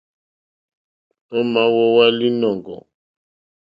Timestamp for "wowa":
1.73-2.05